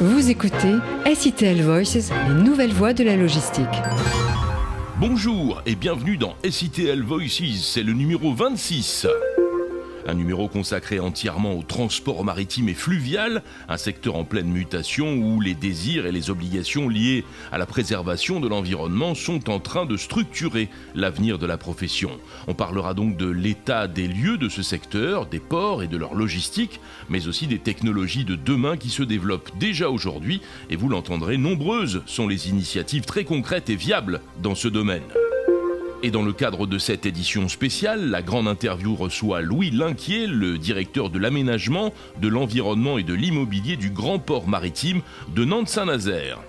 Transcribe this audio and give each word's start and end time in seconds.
Vous 0.00 0.28
écoutez 0.28 0.74
SITL 1.14 1.62
Voices, 1.62 2.10
les 2.28 2.34
nouvelles 2.42 2.72
voies 2.72 2.94
de 2.94 3.04
la 3.04 3.14
logistique. 3.16 3.64
Bonjour 4.98 5.62
et 5.66 5.76
bienvenue 5.76 6.16
dans 6.16 6.34
SITL 6.42 7.00
Voices, 7.00 7.60
c'est 7.62 7.84
le 7.84 7.92
numéro 7.92 8.34
26. 8.34 9.06
Un 10.06 10.14
numéro 10.14 10.48
consacré 10.48 11.00
entièrement 11.00 11.54
au 11.54 11.62
transport 11.62 12.24
maritime 12.24 12.68
et 12.68 12.74
fluvial, 12.74 13.42
un 13.70 13.78
secteur 13.78 14.16
en 14.16 14.24
pleine 14.24 14.48
mutation 14.48 15.14
où 15.14 15.40
les 15.40 15.54
désirs 15.54 16.04
et 16.04 16.12
les 16.12 16.28
obligations 16.28 16.90
liées 16.90 17.24
à 17.52 17.56
la 17.56 17.64
préservation 17.64 18.38
de 18.38 18.46
l'environnement 18.46 19.14
sont 19.14 19.48
en 19.48 19.60
train 19.60 19.86
de 19.86 19.96
structurer 19.96 20.68
l'avenir 20.94 21.38
de 21.38 21.46
la 21.46 21.56
profession. 21.56 22.10
On 22.48 22.54
parlera 22.54 22.92
donc 22.92 23.16
de 23.16 23.28
l'état 23.28 23.88
des 23.88 24.06
lieux 24.06 24.36
de 24.36 24.50
ce 24.50 24.62
secteur, 24.62 25.24
des 25.24 25.40
ports 25.40 25.82
et 25.82 25.88
de 25.88 25.96
leur 25.96 26.14
logistique, 26.14 26.80
mais 27.08 27.26
aussi 27.26 27.46
des 27.46 27.58
technologies 27.58 28.26
de 28.26 28.36
demain 28.36 28.76
qui 28.76 28.90
se 28.90 29.02
développent 29.02 29.56
déjà 29.58 29.88
aujourd'hui, 29.88 30.42
et 30.68 30.76
vous 30.76 30.90
l'entendrez, 30.90 31.38
nombreuses 31.38 32.02
sont 32.04 32.28
les 32.28 32.50
initiatives 32.50 33.06
très 33.06 33.24
concrètes 33.24 33.70
et 33.70 33.76
viables 33.76 34.20
dans 34.42 34.54
ce 34.54 34.68
domaine. 34.68 35.02
Et 36.04 36.10
dans 36.10 36.22
le 36.22 36.34
cadre 36.34 36.66
de 36.66 36.76
cette 36.76 37.06
édition 37.06 37.48
spéciale, 37.48 38.10
la 38.10 38.20
grande 38.20 38.46
interview 38.46 38.94
reçoit 38.94 39.40
Louis 39.40 39.70
Linquier, 39.70 40.26
le 40.26 40.58
directeur 40.58 41.08
de 41.08 41.18
l'aménagement, 41.18 41.94
de 42.20 42.28
l'environnement 42.28 42.98
et 42.98 43.02
de 43.02 43.14
l'immobilier 43.14 43.76
du 43.76 43.88
grand 43.88 44.18
port 44.18 44.46
maritime 44.46 45.00
de 45.34 45.46
Nantes-Saint-Nazaire. 45.46 46.40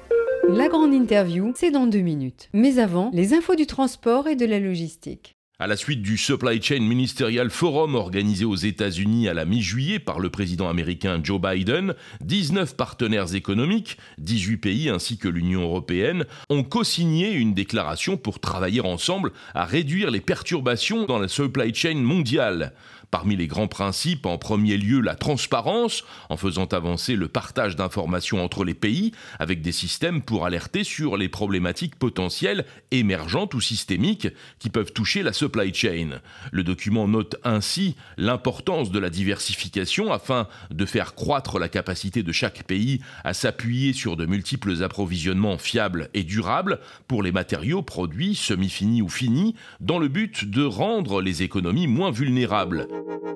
La 0.50 0.68
grande 0.68 0.94
interview, 0.94 1.54
c'est 1.56 1.72
dans 1.72 1.88
deux 1.88 2.02
minutes. 2.02 2.50
Mais 2.52 2.80
avant, 2.80 3.12
les 3.14 3.34
infos 3.34 3.56
du 3.56 3.66
transport 3.66 4.28
et 4.28 4.36
de 4.36 4.46
la 4.46 4.60
logistique. 4.60 5.35
À 5.58 5.68
la 5.68 5.78
suite 5.78 6.02
du 6.02 6.18
Supply 6.18 6.62
Chain 6.62 6.82
Ministerial 6.82 7.50
Forum 7.50 7.96
organisé 7.96 8.44
aux 8.44 8.58
États-Unis 8.58 9.30
à 9.30 9.34
la 9.34 9.46
mi-juillet 9.46 10.00
par 10.00 10.20
le 10.20 10.30
président 10.30 10.68
américain 10.68 11.22
Joe 11.24 11.40
Biden, 11.40 11.96
19 12.20 12.76
partenaires 12.76 13.36
économiques, 13.36 13.96
18 14.18 14.58
pays 14.58 14.90
ainsi 14.90 15.18
que 15.18 15.30
l'Union 15.30 15.62
européenne 15.62 16.26
ont 16.50 16.66
co-signé 16.66 17.32
une 17.32 17.54
déclaration 17.54 18.18
pour 18.18 18.42
travailler 18.42 18.82
ensemble 18.82 19.32
à 19.54 19.64
réduire 19.64 20.12
les 20.12 20.20
perturbations 20.20 21.06
dans 21.06 21.20
la 21.20 21.30
supply 21.30 21.74
chain 21.74 21.96
mondiale. 21.96 22.74
Parmi 23.16 23.38
les 23.38 23.48
grands 23.48 23.70
principes, 23.70 24.26
en 24.26 24.38
premier 24.38 24.76
lieu 24.76 25.00
la 25.00 25.16
transparence, 25.16 26.04
en 26.28 26.36
faisant 26.36 26.66
avancer 26.66 27.16
le 27.16 27.30
partage 27.30 27.78
d'informations 27.78 28.44
entre 28.44 28.66
les 28.66 28.74
pays, 28.74 29.14
avec 29.40 29.62
des 29.62 29.72
systèmes 29.72 30.22
pour 30.22 30.46
alerter 30.46 30.84
sur 30.84 31.16
les 31.16 31.30
problématiques 31.30 31.96
potentielles, 31.96 32.66
émergentes 32.92 33.54
ou 33.54 33.62
systémiques, 33.62 34.28
qui 34.60 34.70
peuvent 34.70 34.92
toucher 34.92 35.24
la 35.24 35.32
supply 35.32 35.74
chain. 35.74 36.20
Le 36.52 36.66
document 36.66 37.08
note 37.08 37.38
ainsi 37.46 37.96
l'importance 38.18 38.92
de 38.92 39.00
la 39.00 39.10
diversification 39.10 40.12
afin 40.12 40.50
de 40.70 40.86
faire 40.86 41.16
croître 41.16 41.58
la 41.58 41.70
capacité 41.70 42.22
de 42.22 42.34
chaque 42.34 42.64
pays 42.64 43.00
à 43.24 43.34
s'appuyer 43.34 43.94
sur 43.94 44.18
de 44.18 44.26
multiples 44.26 44.84
approvisionnements 44.84 45.58
fiables 45.58 46.10
et 46.14 46.24
durables 46.24 46.82
pour 47.08 47.24
les 47.24 47.32
matériaux 47.32 47.82
produits, 47.82 48.36
semi-finis 48.36 49.02
ou 49.02 49.08
finis, 49.08 49.56
dans 49.80 50.00
le 50.00 50.10
but 50.10 50.44
de 50.44 50.66
rendre 50.66 51.22
les 51.22 51.44
économies 51.44 51.88
moins 51.88 52.12
vulnérables. 52.12 52.90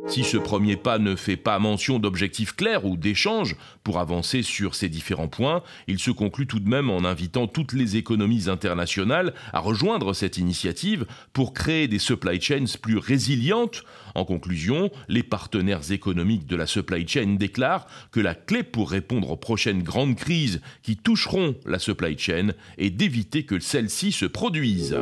Si 0.08 0.23
ce 0.23 0.38
premier 0.38 0.75
pas 0.75 0.98
ne 0.98 1.16
fait 1.16 1.38
pas 1.38 1.59
mention 1.59 2.00
d'objectifs 2.00 2.56
clairs 2.56 2.86
ou 2.86 2.98
d'échanges 2.98 3.56
pour 3.84 4.00
avancer 4.00 4.42
sur 4.42 4.75
ces 4.75 4.89
différents 4.89 5.28
points, 5.28 5.62
il 5.88 6.00
se 6.00 6.12
conclut 6.12 6.48
tout 6.48 6.59
de 6.59 6.70
même 6.70 6.89
en 6.89 7.06
invitant 7.06 7.48
toutes 7.48 7.73
les 7.73 7.95
économies 7.95 8.50
internationales 8.50 9.34
à 9.53 9.59
rejoindre 9.59 10.14
cette 10.14 10.38
initiative 10.38 11.06
pour 11.34 11.53
créer 11.53 11.88
des 11.88 12.00
supply 12.00 12.42
chains 12.42 12.66
plus 12.81 12.97
résilientes. 12.97 13.84
En 14.16 14.25
conclusion, 14.25 14.90
les 15.08 15.23
partenaires 15.23 15.92
économiques 15.92 16.47
de 16.47 16.56
la 16.56 16.66
supply 16.66 17.08
chain 17.08 17.36
déclarent 17.38 17.88
que 18.12 18.20
la 18.20 18.34
clé 18.34 18.64
pour 18.64 18.90
répondre 18.90 19.31
aux 19.31 19.38
prochaines 19.38 19.84
grandes 19.84 20.16
crises 20.16 20.62
qui 20.81 20.97
toucheront 20.97 21.56
la 21.66 21.80
supply 21.80 22.17
chain 22.17 22.50
est 22.78 22.90
d'éviter 22.90 23.44
que 23.44 23.59
celles-ci 23.59 24.12
se 24.12 24.25
produisent. 24.25 24.97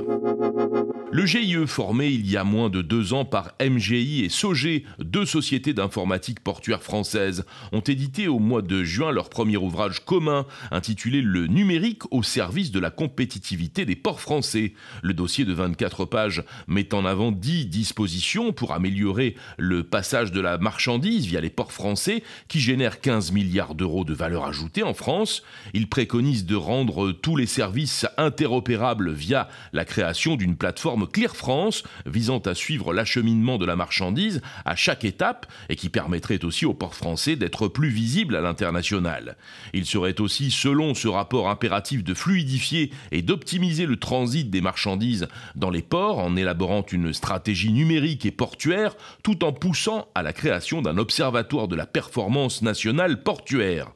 Le 1.10 1.26
GIE, 1.26 1.56
formé 1.68 2.08
il 2.10 2.30
y 2.30 2.36
a 2.36 2.44
moins 2.44 2.70
de 2.70 2.82
deux 2.82 3.14
ans 3.14 3.24
par 3.24 3.54
MGI 3.62 4.26
et 4.26 4.30
SOG, 4.30 4.84
deux 5.00 5.26
sociétés 5.26 5.74
d'informatique 5.74 6.42
portuaire 6.42 6.84
françaises, 6.84 7.46
ont 7.72 7.80
édité 7.80 8.28
au 8.28 8.40
mois 8.40 8.62
de 8.62 8.84
juin 8.84 9.12
leur 9.12 9.30
premier 9.30 9.56
ouvrage 9.56 10.04
commun 10.04 10.46
intitulé 10.70 11.22
Le 11.22 11.48
numérique 11.48 12.04
au 12.12 12.24
service 12.24 12.72
de 12.72 12.82
la 12.82 12.90
compétitivité 12.90 13.86
des 13.86 13.96
ports 13.96 14.20
français. 14.20 14.74
Le 15.02 15.14
dossier 15.14 15.46
de 15.46 15.54
24 15.54 16.04
pages 16.04 16.44
met 16.68 16.94
en 16.94 17.06
avant 17.06 17.32
10 17.32 17.68
dispositions 17.68 18.52
pour 18.52 18.74
améliorer 18.74 19.36
le 19.58 19.86
passage 19.86 20.34
de 20.34 20.42
la 20.42 20.58
marchandise 20.58 21.26
via 21.26 21.40
les 21.40 21.50
ports 21.50 21.72
français 21.72 22.22
qui 22.50 22.60
génèrent 22.60 23.00
15 23.00 23.32
milliards 23.32 23.76
d'euros 23.76 24.04
de 24.04 24.14
valeur 24.14 24.46
ajoutée 24.46 24.84
en 24.84 24.94
France. 24.94 25.42
Il 25.74 25.88
préconise 25.88 26.46
de 26.46 26.56
rendre 26.56 27.14
tous 27.14 27.38
les 27.38 27.48
services 27.48 28.06
interopérables 28.18 29.14
via 29.14 29.48
la 29.72 29.86
création 29.86 30.36
d'une 30.36 30.58
plateforme 30.58 31.07
Clear 31.08 31.36
France 31.36 31.84
visant 32.06 32.40
à 32.40 32.54
suivre 32.54 32.94
l'acheminement 32.94 33.58
de 33.58 33.66
la 33.66 33.76
marchandise 33.76 34.42
à 34.66 34.76
chaque 34.76 35.06
étape 35.06 35.48
et 35.70 35.76
qui 35.76 35.90
permettrait 35.90 36.44
aussi 36.46 36.66
aux 36.66 36.74
ports 36.74 36.96
français 36.96 37.36
d'être 37.36 37.68
plus 37.68 37.90
visibles 37.90 38.36
à 38.36 38.42
l'international. 38.42 39.38
Il 39.74 39.86
serait 39.86 40.22
aussi, 40.22 40.52
selon 40.52 40.94
ce 40.94 41.08
rapport 41.08 41.50
impératif, 41.50 42.04
de 42.04 42.14
fluidifier 42.14 42.92
et 43.12 43.22
d'optimiser 43.22 43.86
le 43.86 43.98
transit 43.98 44.50
des 44.50 44.62
marchandises 44.62 45.28
dans 45.56 45.70
les 45.70 45.82
ports 45.82 46.20
en 46.20 46.36
élaborant 46.36 46.86
une 46.92 47.14
stratégie 47.14 47.72
numérique 47.72 48.26
et 48.26 48.32
portuaire 48.32 48.96
tout 49.24 49.44
en 49.44 49.54
poussant 49.54 50.08
à 50.16 50.24
la 50.24 50.34
création 50.34 50.82
d'un 50.82 50.98
observatoire 50.98 51.68
de 51.68 51.76
la 51.76 51.86
performance 51.86 52.62
nationale 52.62 53.24
portuaire. 53.24 53.92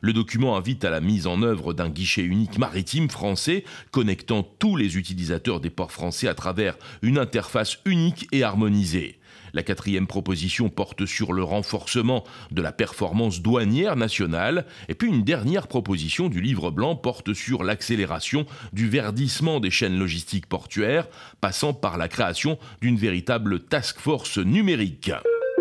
Le 0.00 0.12
document 0.12 0.56
invite 0.56 0.84
à 0.84 0.90
la 0.90 1.00
mise 1.00 1.26
en 1.26 1.42
œuvre 1.42 1.72
d'un 1.72 1.88
guichet 1.88 2.22
unique 2.22 2.58
maritime 2.58 3.08
français 3.08 3.64
connectant 3.90 4.42
tous 4.42 4.76
les 4.76 4.96
utilisateurs 4.96 5.60
des 5.60 5.70
ports 5.70 5.92
français 5.92 6.28
à 6.28 6.34
travers 6.34 6.76
une 7.02 7.18
interface 7.18 7.78
unique 7.84 8.28
et 8.32 8.42
harmonisée. 8.42 9.18
La 9.56 9.62
quatrième 9.62 10.06
proposition 10.06 10.68
porte 10.68 11.06
sur 11.06 11.32
le 11.32 11.42
renforcement 11.42 12.24
de 12.50 12.60
la 12.60 12.72
performance 12.72 13.40
douanière 13.40 13.96
nationale. 13.96 14.66
Et 14.88 14.94
puis 14.94 15.08
une 15.08 15.24
dernière 15.24 15.66
proposition 15.66 16.28
du 16.28 16.40
livre 16.40 16.70
blanc 16.70 16.94
porte 16.94 17.32
sur 17.32 17.64
l'accélération 17.64 18.44
du 18.72 18.88
verdissement 18.88 19.60
des 19.60 19.70
chaînes 19.70 19.98
logistiques 19.98 20.46
portuaires, 20.46 21.08
passant 21.40 21.72
par 21.72 21.96
la 21.96 22.08
création 22.08 22.58
d'une 22.82 22.96
véritable 22.96 23.60
task 23.60 23.98
force 23.98 24.38
numérique. 24.38 25.10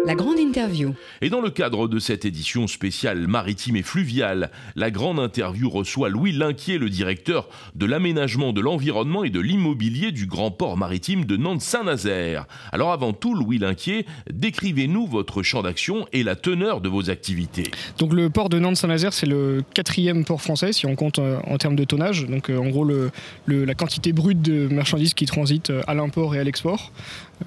La 0.03 0.13
grande 0.13 0.37
interview. 0.37 0.93
Et 1.21 1.29
dans 1.29 1.41
le 1.41 1.49
cadre 1.49 1.87
de 1.87 1.99
cette 1.99 2.25
édition 2.25 2.67
spéciale 2.67 3.27
maritime 3.27 3.75
et 3.75 3.81
fluviale, 3.81 4.51
la 4.75 4.91
grande 4.91 5.19
interview 5.19 5.69
reçoit 5.69 6.09
Louis 6.09 6.31
Linquier, 6.31 6.77
le 6.77 6.89
directeur 6.89 7.47
de 7.75 7.85
l'aménagement 7.85 8.51
de 8.51 8.61
l'environnement 8.61 9.23
et 9.23 9.29
de 9.29 9.39
l'immobilier 9.39 10.11
du 10.11 10.27
grand 10.27 10.51
port 10.51 10.77
maritime 10.77 11.25
de 11.25 11.37
Nantes-Saint-Nazaire. 11.37 12.45
Alors 12.71 12.91
avant 12.91 13.13
tout, 13.13 13.33
Louis 13.33 13.57
Linquier, 13.57 14.05
décrivez-nous 14.31 15.07
votre 15.07 15.41
champ 15.41 15.63
d'action 15.63 16.05
et 16.13 16.23
la 16.23 16.35
teneur 16.35 16.81
de 16.81 16.89
vos 16.89 17.09
activités. 17.09 17.71
Donc 17.97 18.13
le 18.13 18.29
port 18.29 18.49
de 18.49 18.59
Nantes-Saint-Nazaire, 18.59 19.13
c'est 19.13 19.25
le 19.25 19.63
quatrième 19.73 20.25
port 20.25 20.41
français 20.41 20.73
si 20.73 20.85
on 20.85 20.95
compte 20.95 21.19
euh, 21.19 21.39
en 21.47 21.57
termes 21.57 21.75
de 21.75 21.83
tonnage. 21.85 22.27
Donc 22.27 22.49
euh, 22.49 22.57
en 22.57 22.67
gros 22.67 22.83
le, 22.83 23.11
la 23.47 23.73
quantité 23.73 24.11
brute 24.11 24.41
de 24.41 24.67
marchandises 24.67 25.13
qui 25.13 25.25
transitent 25.25 25.69
euh, 25.69 25.81
à 25.87 25.95
l'import 25.95 26.35
et 26.35 26.39
à 26.39 26.43
l'export. 26.43 26.91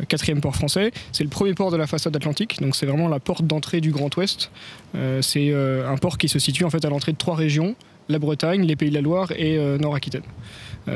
Quatrième 0.09 0.42
port 0.42 0.54
français. 0.54 0.92
C'est 1.12 1.25
le 1.25 1.30
premier 1.30 1.54
port 1.54 1.70
de 1.70 1.76
la 1.78 1.86
façade 1.86 2.15
atlantique 2.15 2.38
donc 2.60 2.76
c'est 2.76 2.87
vraiment 2.87 3.09
la 3.09 3.21
porte 3.21 3.44
d'entrée 3.44 3.81
du 3.81 3.91
Grand 3.91 4.15
Ouest. 4.16 4.50
Euh, 4.94 5.22
c'est 5.22 5.50
euh, 5.50 5.88
un 5.88 5.97
port 5.97 6.19
qui 6.19 6.28
se 6.28 6.38
situe 6.38 6.65
en 6.65 6.71
fait 6.71 6.84
à 6.84 6.91
l'entrée 6.91 7.12
de 7.12 7.19
trois 7.19 7.37
régions 7.37 7.75
la 8.09 8.19
Bretagne, 8.19 8.63
les 8.63 8.77
Pays 8.77 8.91
de 8.91 8.95
la 8.95 9.01
Loire 9.01 9.33
et 9.33 9.59
euh, 9.59 9.79
Nord-Aquitaine. 9.79 10.23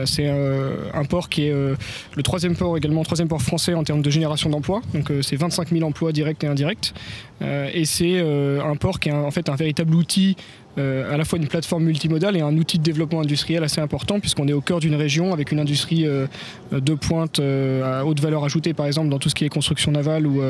c'est 0.06 0.28
un 0.28 1.04
port 1.04 1.28
qui 1.28 1.48
est 1.48 1.52
le 1.52 2.22
troisième 2.22 2.56
port 2.56 2.78
également, 2.78 3.02
troisième 3.04 3.28
port 3.28 3.42
français 3.42 3.74
en 3.74 3.84
termes 3.84 4.00
de 4.00 4.08
génération 4.10 4.48
d'emplois. 4.48 4.80
Donc 4.94 5.12
c'est 5.20 5.36
25 5.36 5.68
000 5.68 5.86
emplois 5.86 6.12
directs 6.12 6.42
et 6.44 6.46
indirects. 6.46 6.94
et 7.42 7.84
c'est 7.84 8.18
un 8.20 8.76
port 8.76 8.98
qui 9.00 9.10
est 9.10 9.12
en 9.12 9.30
fait 9.30 9.50
un 9.50 9.54
véritable 9.54 9.94
outil 9.94 10.36
euh, 10.78 11.12
à 11.12 11.18
la 11.18 11.26
fois 11.26 11.38
une 11.38 11.48
plateforme 11.48 11.84
multimodale 11.84 12.34
et 12.34 12.40
un 12.40 12.56
outil 12.56 12.78
de 12.78 12.82
développement 12.82 13.20
industriel 13.20 13.62
assez 13.62 13.82
important 13.82 14.20
puisqu'on 14.20 14.48
est 14.48 14.54
au 14.54 14.62
cœur 14.62 14.80
d'une 14.80 14.94
région 14.94 15.34
avec 15.34 15.52
une 15.52 15.60
industrie 15.60 16.06
euh, 16.06 16.26
de 16.70 16.94
pointe 16.94 17.40
euh, 17.40 18.00
à 18.00 18.06
haute 18.06 18.20
valeur 18.20 18.42
ajoutée 18.42 18.72
par 18.72 18.86
exemple 18.86 19.10
dans 19.10 19.18
tout 19.18 19.28
ce 19.28 19.34
qui 19.34 19.44
est 19.44 19.50
construction 19.50 19.92
navale 19.92 20.26
ou, 20.26 20.40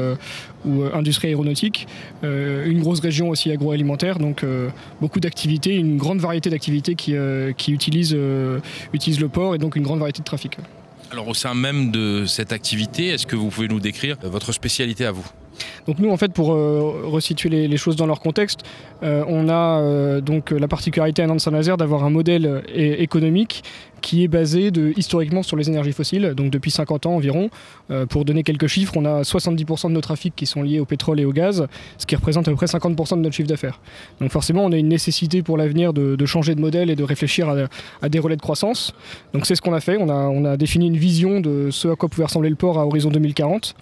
ou 0.65 0.85
industrie 0.95 1.29
aéronautique, 1.29 1.89
une 2.23 2.81
grosse 2.81 3.01
région 3.01 3.31
aussi 3.31 3.51
agroalimentaire 3.51 4.19
donc 4.19 4.45
beaucoup 5.01 5.19
d'activités, 5.19 5.75
une 5.75 5.97
grande 5.97 6.21
variété 6.21 6.51
d'activités 6.53 6.95
qui, 6.95 7.15
qui 7.57 7.73
utilisent, 7.73 8.17
utilisent 8.93 9.21
le 9.21 9.29
port 9.29 9.55
et 9.55 9.59
donc 9.59 9.77
une 9.77 9.83
grande 9.83 9.99
variété 9.99 10.21
de 10.21 10.25
trafic. 10.25 10.57
Alors 11.11 11.29
au 11.29 11.35
sein 11.35 11.53
même 11.53 11.91
de 11.91 12.25
cette 12.25 12.53
activité, 12.53 13.09
est-ce 13.09 13.27
que 13.27 13.37
vous 13.37 13.49
pouvez 13.49 13.69
nous 13.69 13.81
décrire 13.81 14.17
votre 14.23 14.53
spécialité 14.53 15.05
à 15.05 15.13
vous? 15.13 15.27
Donc 15.87 15.99
nous, 15.99 16.11
en 16.11 16.17
fait, 16.17 16.33
pour 16.33 16.53
euh, 16.53 17.03
resituer 17.05 17.49
les, 17.49 17.77
choses 17.77 17.97
dans 17.97 18.07
leur 18.07 18.21
contexte, 18.21 18.61
euh, 19.03 19.25
on 19.27 19.49
a 19.49 19.81
euh, 19.81 20.21
donc 20.21 20.51
la 20.51 20.69
particularité 20.69 21.23
à 21.23 21.27
Nantes-Saint-Nazaire 21.27 21.77
d'avoir 21.77 22.05
un 22.05 22.11
modèle 22.11 22.63
économique 22.75 23.63
qui 24.01 24.25
est 24.25 24.29
basé 24.29 24.71
historiquement 24.97 25.45
sur 25.45 25.57
les 25.57 25.69
énergies 25.69 25.93
fossiles, 25.93 26.35
donc 26.37 26.51
depuis 26.51 26.73
50 26.73 27.07
ans 27.07 27.15
environ. 27.15 27.51
pour 28.09 28.25
donner 28.25 28.43
quelques 28.43 28.67
chiffres, 28.67 28.95
on 28.97 29.05
a 29.05 29.23
70% 29.23 29.89
de 29.89 29.93
nos 29.93 30.01
trafics 30.01 30.35
qui 30.35 30.45
sont 30.45 30.63
liés 30.63 30.81
au 30.81 30.85
pétrole 30.85 31.21
et 31.21 31.25
au 31.25 31.33
gaz, 31.33 31.69
ce 31.99 32.07
qui 32.07 32.17
représente 32.17 32.49
à 32.49 32.51
peu 32.51 32.57
près 32.57 32.67
50% 32.67 33.17
de 33.17 33.21
notre 33.21 33.37
chiffre 33.37 33.49
d'affaires. 33.49 33.81
Donc 34.21 34.33
forcément, 34.33 34.65
on 34.65 34.73
a 34.73 34.77
une 34.77 34.89
nécessité 34.89 35.43
pour 35.43 35.57
l'avenir 35.57 35.93
de, 35.93 36.27
changer 36.27 36.57
de 36.57 36.61
modèle 36.61 36.91
et 36.91 36.97
de 36.97 37.05
réfléchir 37.05 37.49
à, 38.03 38.09
des 38.09 38.19
relais 38.19 38.37
de 38.37 38.43
croissance. 38.43 38.93
Donc 39.35 39.47
c'est 39.47 39.55
ce 39.55 39.63
qu'on 39.63 39.75
a 39.75 39.81
fait. 39.81 39.97
On 39.99 40.45
a 40.45 40.57
défini 40.57 40.89
une 40.89 40.97
vision 40.97 41.39
de 41.39 41.71
ce 41.71 41.87
à 41.87 41.95
quoi 41.95 42.09
pouvait 42.09 42.25
ressembler 42.25 42.51
le 42.51 42.57
port 42.57 42.81
à 42.81 42.87
horizon 42.87 43.11
2040. 43.11 43.77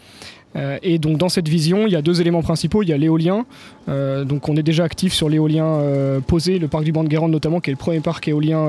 Euh, 0.56 0.79
et 0.82 0.99
donc 0.99 1.17
dans 1.17 1.29
cette 1.29 1.49
vision, 1.49 1.87
il 1.87 1.93
y 1.93 1.97
a 1.97 2.02
deux 2.02 2.20
éléments 2.20 2.43
principaux. 2.43 2.82
Il 2.82 2.88
y 2.88 2.93
a 2.93 2.97
l'éolien. 2.97 3.44
Euh, 3.88 4.25
donc 4.25 4.49
on 4.49 4.56
est 4.56 4.62
déjà 4.62 4.85
actif 4.85 5.12
sur 5.12 5.29
l'éolien 5.29 5.64
euh, 5.64 6.20
posé, 6.20 6.58
le 6.58 6.69
parc 6.69 6.85
du 6.85 6.93
Banc 6.93 7.05
de 7.05 7.08
Guérande 7.08 7.31
notamment, 7.31 7.61
qui 7.61 7.70
est 7.70 7.73
le 7.73 7.79
premier 7.79 8.00
parc 8.00 8.26
éolien 8.29 8.69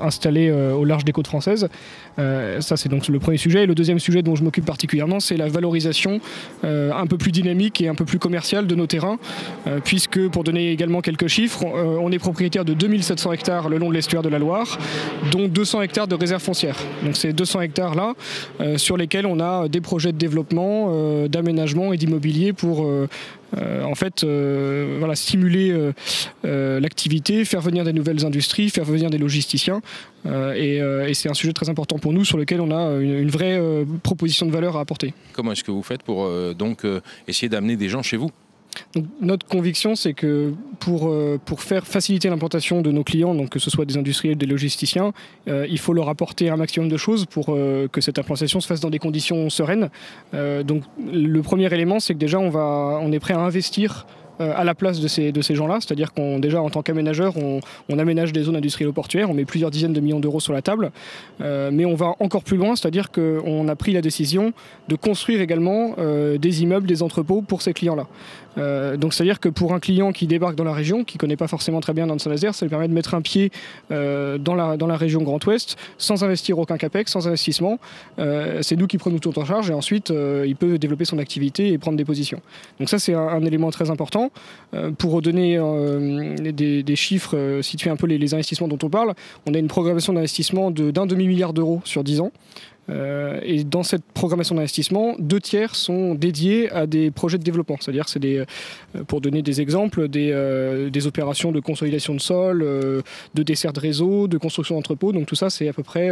installé 0.00 0.50
au 0.50 0.84
large 0.84 1.04
des 1.04 1.12
côtes 1.12 1.26
françaises. 1.26 1.68
ça 2.16 2.76
c'est 2.76 2.88
donc 2.88 3.06
le 3.08 3.18
premier 3.18 3.36
sujet. 3.36 3.64
Et 3.64 3.66
le 3.66 3.74
deuxième 3.74 3.98
sujet 3.98 4.22
dont 4.22 4.34
je 4.34 4.44
m'occupe 4.44 4.64
particulièrement, 4.64 5.20
c'est 5.20 5.36
la 5.36 5.48
valorisation 5.48 6.20
un 6.62 7.06
peu 7.06 7.16
plus 7.16 7.32
dynamique 7.32 7.80
et 7.80 7.88
un 7.88 7.94
peu 7.94 8.04
plus 8.04 8.18
commerciale 8.18 8.66
de 8.66 8.74
nos 8.74 8.86
terrains, 8.86 9.18
puisque 9.84 10.28
pour 10.28 10.44
donner 10.44 10.70
également 10.70 11.00
quelques 11.00 11.28
chiffres, 11.28 11.64
on 11.64 12.10
est 12.12 12.18
propriétaire 12.18 12.64
de 12.64 12.74
2700 12.74 13.32
hectares 13.32 13.68
le 13.68 13.78
long 13.78 13.88
de 13.88 13.94
l'estuaire 13.94 14.22
de 14.22 14.28
la 14.28 14.38
Loire, 14.38 14.78
dont 15.32 15.48
200 15.48 15.82
hectares 15.82 16.08
de 16.08 16.14
réserve 16.14 16.42
foncière. 16.42 16.76
Donc 17.04 17.16
ces 17.16 17.32
200 17.32 17.62
hectares 17.62 17.94
là, 17.94 18.14
sur 18.76 18.96
lesquels 18.96 19.26
on 19.26 19.40
a 19.40 19.68
des 19.68 19.80
projets 19.80 20.12
de 20.12 20.18
développement 20.18 20.79
euh, 20.88 21.28
d'aménagement 21.28 21.92
et 21.92 21.96
d'immobilier 21.96 22.52
pour 22.52 22.84
euh, 22.84 23.08
euh, 23.56 23.82
en 23.82 23.94
fait 23.94 24.24
stimuler 25.14 25.74
l'activité, 26.44 27.44
faire 27.44 27.60
venir 27.60 27.84
des 27.84 27.92
nouvelles 27.92 28.24
industries, 28.24 28.70
faire 28.70 28.84
venir 28.84 29.10
des 29.10 29.18
logisticiens. 29.18 29.80
et, 30.26 30.80
c'est 31.14 31.28
un 31.28 31.34
sujet 31.34 31.52
très 31.52 31.68
important 31.68 31.98
pour 31.98 32.12
nous 32.12 32.24
sur 32.24 32.38
lequel 32.38 32.60
on 32.60 32.70
a 32.70 33.00
une, 33.00 33.18
une 33.18 33.30
vraie 33.30 33.60
proposition 34.02 34.46
de 34.46 34.52
valeur 34.52 34.76
à 34.76 34.80
apporter. 34.80 35.12
Comment 35.32 35.52
est-ce 35.52 35.64
que 35.64 35.72
vous 35.72 35.82
faites 35.82 36.02
pour 36.02 36.28
donc 36.54 36.86
essayer 37.26 37.48
d'amener 37.48 37.76
des 37.76 37.88
gens 37.88 38.02
chez 38.02 38.16
vous? 38.16 38.30
Notre 39.20 39.46
conviction, 39.46 39.94
c'est 39.94 40.14
que 40.14 40.52
pour, 40.80 41.08
euh, 41.08 41.38
pour 41.44 41.62
faire 41.62 41.86
faciliter 41.86 42.28
l'implantation 42.28 42.82
de 42.82 42.90
nos 42.90 43.04
clients, 43.04 43.34
donc 43.34 43.50
que 43.50 43.58
ce 43.58 43.70
soit 43.70 43.84
des 43.84 43.96
industriels, 43.96 44.36
des 44.36 44.46
logisticiens, 44.46 45.12
euh, 45.48 45.66
il 45.70 45.78
faut 45.78 45.92
leur 45.92 46.08
apporter 46.08 46.50
un 46.50 46.56
maximum 46.56 46.88
de 46.88 46.96
choses 46.96 47.26
pour 47.26 47.46
euh, 47.50 47.86
que 47.86 48.00
cette 48.00 48.18
implantation 48.18 48.60
se 48.60 48.66
fasse 48.66 48.80
dans 48.80 48.90
des 48.90 48.98
conditions 48.98 49.48
sereines. 49.48 49.90
donc 50.32 50.82
le 51.12 51.40
premier 51.42 51.72
élément, 51.72 52.00
c'est 52.00 52.14
que 52.14 52.18
déjà 52.18 52.38
on, 52.38 52.50
va, 52.50 52.98
on 53.02 53.12
est 53.12 53.20
prêt 53.20 53.34
à 53.34 53.40
investir 53.40 54.06
à 54.40 54.64
la 54.64 54.74
place 54.74 55.00
de 55.00 55.08
ces, 55.08 55.32
de 55.32 55.42
ces 55.42 55.54
gens-là. 55.54 55.78
C'est-à-dire 55.80 56.12
qu'on 56.12 56.38
déjà 56.38 56.62
en 56.62 56.70
tant 56.70 56.82
qu'aménageur, 56.82 57.34
on, 57.36 57.60
aménage 57.98 58.32
des 58.32 58.42
zones 58.42 58.56
industrielles 58.56 58.92
portuaires, 58.92 59.30
on 59.30 59.34
met 59.34 59.44
plusieurs 59.44 59.70
dizaines 59.70 59.92
de 59.92 60.00
millions 60.00 60.20
d'euros 60.20 60.40
sur 60.40 60.52
la 60.52 60.62
table, 60.62 60.90
euh, 61.40 61.70
mais 61.70 61.84
on 61.84 61.94
va 61.94 62.14
encore 62.18 62.42
plus 62.42 62.56
loin, 62.56 62.74
c'est-à-dire 62.76 63.10
qu'on 63.10 63.68
a 63.68 63.76
pris 63.76 63.92
la 63.92 64.00
décision 64.00 64.52
de 64.88 64.96
construire 64.96 65.42
également 65.42 65.94
euh, 65.98 66.38
des 66.38 66.62
immeubles, 66.62 66.86
des 66.86 67.02
entrepôts 67.02 67.42
pour 67.42 67.60
ces 67.62 67.74
clients-là. 67.74 68.06
donc 68.96 69.12
c'est-à-dire 69.14 69.38
que 69.38 69.48
pour 69.48 69.74
un 69.74 69.80
client 69.80 70.12
qui 70.12 70.26
débarque 70.26 70.56
dans 70.56 70.64
la 70.64 70.72
région, 70.72 71.04
qui 71.04 71.16
ne 71.16 71.20
connaît 71.20 71.36
pas 71.36 71.46
forcément 71.46 71.80
très 71.80 71.92
bien 71.92 72.06
dans 72.06 72.18
Saint-Nazaire, 72.18 72.54
ça 72.54 72.64
lui 72.64 72.70
permet 72.70 72.88
de 72.88 72.94
mettre 72.94 73.14
un 73.14 73.20
pied 73.20 73.52
dans, 73.90 74.54
la, 74.54 74.76
dans 74.76 74.86
la 74.86 74.96
région 74.96 75.22
Grand 75.22 75.44
Ouest 75.46 75.76
sans 75.98 76.24
investir 76.24 76.58
aucun 76.58 76.76
capex, 76.76 77.12
sans 77.12 77.28
investissement. 77.28 77.78
c'est 78.16 78.76
nous 78.76 78.86
qui 78.86 78.98
prenons 78.98 79.18
tout 79.18 79.38
en 79.38 79.44
charge 79.44 79.70
et 79.70 79.74
ensuite 79.74 80.12
il 80.52 80.56
peut 80.56 80.78
développer 80.78 81.04
son 81.04 81.18
activité 81.18 81.68
et 81.72 81.78
prendre 81.78 81.96
des 81.96 82.04
positions. 82.04 82.40
Donc 82.78 82.88
ça 82.88 82.98
c'est 82.98 83.14
un 83.14 83.44
élément 83.44 83.70
très 83.70 83.90
important. 83.90 84.29
Euh, 84.72 84.92
pour 84.92 85.12
redonner 85.12 85.56
euh, 85.58 86.36
des, 86.36 86.96
chiffres, 86.96 87.36
euh, 87.36 87.62
situer 87.62 87.90
un 87.90 87.96
peu 87.96 88.06
les, 88.06 88.18
les, 88.18 88.34
investissements 88.34 88.68
dont 88.68 88.78
on 88.84 88.88
parle, 88.88 89.14
on 89.46 89.54
a 89.54 89.58
une 89.58 89.66
programmation 89.66 90.12
d'investissement 90.12 90.70
d'un 90.70 91.06
demi-milliard 91.06 91.52
d'euros 91.52 91.80
sur 91.84 92.04
10 92.04 92.20
ans. 92.20 92.30
Euh, 92.88 93.40
et 93.42 93.64
dans 93.64 93.82
cette 93.82 94.04
programmation 94.04 94.54
d'investissement, 94.54 95.14
deux 95.18 95.40
tiers 95.40 95.74
sont 95.76 96.14
dédiés 96.14 96.70
à 96.70 96.86
des 96.86 97.10
projets 97.10 97.38
de 97.38 97.42
développement. 97.42 97.76
C'est-à-dire, 97.80 98.08
c'est 98.08 98.18
des, 98.18 98.38
euh, 98.38 99.04
pour 99.06 99.20
donner 99.20 99.42
des 99.42 99.60
exemples, 99.60 100.08
des, 100.08 100.30
euh, 100.32 100.90
des, 100.90 101.06
opérations 101.06 101.52
de 101.52 101.60
consolidation 101.60 102.14
de 102.14 102.20
sol, 102.20 102.60
de 102.60 103.42
dessert 103.42 103.72
de 103.72 103.80
réseau, 103.80 104.28
de 104.28 104.38
construction 104.38 104.74
d'entrepôts. 104.76 105.12
Donc 105.12 105.26
tout 105.26 105.34
ça, 105.34 105.50
c'est 105.50 105.66
à 105.68 105.72
peu 105.72 105.82
près 105.82 106.10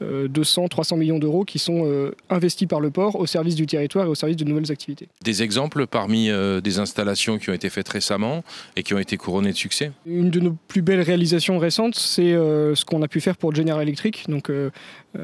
200, 0.00 0.68
300 0.68 0.96
millions 0.96 1.18
d'euros 1.18 1.44
qui 1.44 1.58
sont 1.58 2.10
investis 2.28 2.66
par 2.66 2.80
le 2.80 2.90
port 2.90 3.16
au 3.16 3.26
service 3.26 3.54
du 3.54 3.66
territoire 3.66 4.06
et 4.06 4.08
au 4.08 4.14
service 4.14 4.36
de 4.36 4.44
nouvelles 4.44 4.72
activités. 4.72 5.08
Des 5.22 5.42
exemples 5.42 5.86
parmi 5.86 6.28
des 6.62 6.78
installations 6.78 7.38
qui 7.38 7.50
ont 7.50 7.54
été 7.54 7.70
faites 7.70 7.88
récemment 7.88 8.42
et 8.74 8.82
qui 8.82 8.94
ont 8.94 8.98
été 8.98 9.16
couronnées 9.16 9.52
de 9.52 9.56
succès? 9.56 9.92
Une 10.06 10.30
de 10.30 10.40
nos 10.40 10.56
plus 10.68 10.82
belles 10.82 11.02
réalisations 11.02 11.58
récentes, 11.58 11.94
c'est 11.94 12.32
ce 12.32 12.84
qu'on 12.84 13.02
a 13.02 13.08
pu 13.08 13.20
faire 13.20 13.36
pour 13.36 13.54
General 13.54 13.80
Electric. 13.82 14.24
Donc 14.28 14.50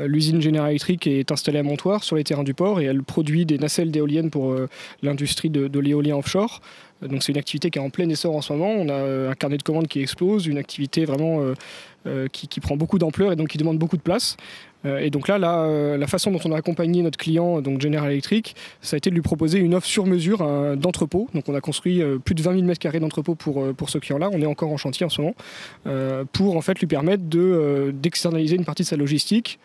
l'usine 0.07 0.41
General 0.41 0.71
Electric 0.71 1.07
est 1.07 1.31
installée 1.33 1.59
à 1.59 1.63
Montoire 1.63 2.05
sur 2.05 2.17
les 2.17 2.25
terrains 2.25 2.45
du 2.45 2.55
port 2.55 2.81
et 2.81 2.85
elle 2.85 3.03
produit 3.03 3.47
des 3.47 3.59
nacelles 3.59 3.91
d'éoliennes 3.91 4.31
pour 4.31 4.53
euh, 4.53 4.69
l'industrie 5.03 5.51
de, 5.51 5.79
l'éolien 5.79 6.17
offshore. 6.17 6.61
Donc 7.03 7.23
c'est 7.23 7.33
une 7.33 7.39
activité 7.39 7.71
qui 7.71 7.79
est 7.79 7.83
en 7.83 7.91
plein 7.91 8.09
essor 8.09 8.37
en 8.37 8.43
ce 8.43 8.53
moment. 8.53 8.71
On 8.71 8.89
a 8.89 8.93
euh, 8.93 9.31
un 9.31 9.35
carnet 9.35 9.59
de 9.59 9.63
commandes 9.63 9.89
qui 9.89 10.01
explose, 10.01 10.47
une 10.47 10.59
activité 10.59 11.05
vraiment 11.05 11.41
euh, 11.41 11.55
qui, 12.33 12.49
qui, 12.49 12.61
prend 12.61 12.77
beaucoup 12.77 12.99
d'ampleur 12.99 13.33
et 13.33 13.37
donc 13.37 13.49
qui 13.49 13.59
demande 13.59 13.79
beaucoup 13.79 13.97
de 13.97 14.03
place. 14.03 14.37
Euh, 14.85 14.99
et 14.99 15.11
donc 15.11 15.29
là, 15.29 15.37
euh, 15.37 15.97
la, 15.97 16.07
façon 16.07 16.31
dont 16.31 16.41
on 16.45 16.53
a 16.53 16.57
accompagné 16.57 17.03
notre 17.03 17.19
client, 17.19 17.61
donc 17.61 17.81
General 17.81 18.11
Electric, 18.11 18.55
ça 18.81 18.97
a 18.97 18.99
été 18.99 19.11
de 19.11 19.15
lui 19.15 19.23
proposer 19.23 19.59
une 19.59 19.75
offre 19.75 19.87
sur 19.87 20.07
mesure 20.07 20.39
d'entrepôt. 20.77 21.29
Donc 21.35 21.49
on 21.49 21.55
a 21.55 21.61
construit 21.61 22.03
euh, 22.03 22.19
plus 22.19 22.35
de 22.35 22.43
20 22.43 22.61
000 22.61 22.67
m2 22.67 22.99
d'entrepôt 22.99 23.35
pour, 23.35 23.73
pour 23.75 23.91
ce 23.91 23.99
client-là. 23.99 24.31
On 24.33 24.41
est 24.41 24.47
encore 24.47 24.71
en 24.71 24.77
chantier 24.77 25.07
en 25.07 25.09
ce 25.09 25.21
moment 25.21 25.35
pour 26.33 26.57
en 26.57 26.61
fait 26.61 26.79
lui 26.81 26.87
permettre 26.87 27.23
d'externaliser 27.93 28.57
une 28.57 28.65
partie 28.65 28.83
de 28.83 28.89
sa 28.89 28.97
logistique 28.97 29.59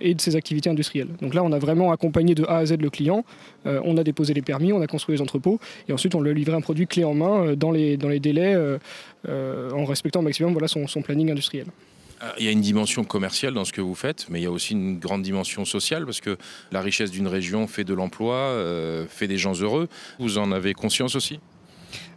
et 0.00 0.14
de 0.14 0.20
ses 0.20 0.36
activités 0.36 0.70
industrielles. 0.70 1.08
Donc 1.20 1.34
là, 1.34 1.42
on 1.42 1.52
a 1.52 1.58
vraiment 1.58 1.92
accompagné 1.92 2.34
de 2.34 2.44
A 2.44 2.58
à 2.58 2.66
Z 2.66 2.76
le 2.80 2.90
client. 2.90 3.24
on 3.64 3.96
a 3.96 4.04
déposé 4.04 4.34
les 4.34 4.42
permis, 4.42 4.72
on 4.72 4.80
a 4.80 4.86
construit 4.86 5.16
les 5.16 5.22
entrepôts 5.22 5.58
et 5.88 5.92
ensuite 5.92 6.14
on 6.14 6.20
lui 6.20 6.30
a 6.30 6.34
livré 6.34 6.54
un 6.54 6.60
produit 6.60 6.86
clé 6.86 7.04
en 7.04 7.14
main 7.14 7.54
dans, 7.54 7.70
les, 7.70 7.96
dans 7.96 8.08
les 8.08 8.20
délais 8.20 8.56
en 9.28 9.84
respectant 9.84 10.20
au 10.20 10.24
maximum 10.24 10.52
voilà, 10.52 10.68
son 10.68 11.02
planning 11.02 11.30
industriel. 11.30 11.66
Il 12.38 12.44
y 12.44 12.48
a 12.48 12.50
une 12.50 12.60
dimension 12.60 13.04
commerciale 13.04 13.54
dans 13.54 13.64
ce 13.64 13.72
que 13.72 13.80
vous 13.80 13.94
faites, 13.94 14.26
mais 14.30 14.40
il 14.40 14.44
y 14.44 14.46
a 14.46 14.50
aussi 14.50 14.72
une 14.72 14.98
grande 14.98 15.22
dimension 15.22 15.64
sociale 15.64 16.04
parce 16.04 16.20
que 16.20 16.36
la 16.72 16.80
richesse 16.80 17.10
d'une 17.10 17.28
région 17.28 17.66
fait 17.66 17.84
de 17.84 17.94
l'emploi, 17.94 18.34
euh, 18.34 19.06
fait 19.08 19.28
des 19.28 19.38
gens 19.38 19.54
heureux. 19.54 19.88
Vous 20.18 20.38
en 20.38 20.52
avez 20.52 20.74
conscience 20.74 21.16
aussi? 21.16 21.40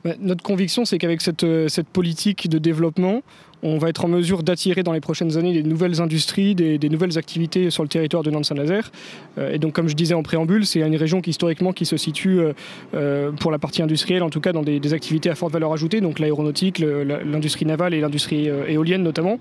Bah, 0.03 0.13
Notre 0.19 0.43
conviction, 0.43 0.85
c'est 0.85 0.97
qu'avec 0.97 1.21
cette, 1.21 1.43
euh, 1.43 1.67
cette 1.67 1.87
politique 1.87 2.49
de 2.49 2.57
développement, 2.57 3.21
on 3.63 3.77
va 3.77 3.89
être 3.89 4.05
en 4.05 4.07
mesure 4.07 4.43
d'attirer 4.43 4.83
dans 4.83 4.91
les 4.91 4.99
prochaines 4.99 5.37
années 5.37 5.53
des 5.53 5.63
nouvelles 5.63 6.01
industries, 6.01 6.55
des, 6.55 6.89
nouvelles 6.89 7.17
activités 7.17 7.69
sur 7.69 7.83
le 7.83 7.89
territoire 7.89 8.23
de 8.23 8.31
Nantes-Saint-Nazaire. 8.31 8.91
Euh, 9.37 9.53
et 9.53 9.59
donc, 9.59 9.73
comme 9.73 9.87
je 9.87 9.95
disais 9.95 10.13
en 10.13 10.23
préambule, 10.23 10.65
c'est 10.65 10.79
une 10.81 10.95
région 10.95 11.21
qui 11.21 11.31
historiquement 11.31 11.73
qui 11.73 11.85
se 11.85 11.97
situe 11.97 12.39
euh, 12.39 12.53
euh, 12.93 13.31
pour 13.31 13.51
la 13.51 13.59
partie 13.59 13.81
industrielle, 13.81 14.23
en 14.23 14.29
tout 14.29 14.41
cas 14.41 14.53
dans 14.53 14.63
des, 14.63 14.93
activités 14.93 15.29
à 15.29 15.35
forte 15.35 15.51
valeur 15.51 15.73
ajoutée, 15.73 15.99
donc 15.99 16.17
l'aéronautique, 16.17 16.79
l'industrie 16.79 17.65
navale 17.65 17.93
et 17.93 17.99
l'industrie 17.99 18.47
éolienne 18.47 19.03
notamment. 19.03 19.37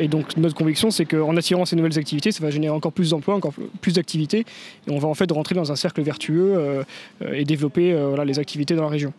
et 0.00 0.08
donc, 0.08 0.34
notre 0.38 0.54
conviction, 0.54 0.90
c'est 0.90 1.04
qu'en 1.04 1.36
attirant 1.36 1.66
ces 1.66 1.76
nouvelles 1.76 1.98
activités, 1.98 2.32
ça 2.32 2.42
va 2.42 2.50
générer 2.50 2.74
encore 2.74 2.92
plus 2.92 3.10
d'emplois, 3.10 3.34
encore 3.34 3.52
plus 3.82 3.92
d'activités, 3.92 4.40
et 4.86 4.90
on 4.90 4.98
va 4.98 5.08
en 5.08 5.14
fait 5.14 5.30
rentrer 5.30 5.54
dans 5.54 5.70
un 5.70 5.76
cercle 5.76 6.00
vertueux 6.00 6.84
et 7.32 7.44
développer 7.44 7.94
les 8.24 8.38
activités 8.38 8.74
dans 8.74 8.84
la 8.84 8.88
région. 8.88 9.12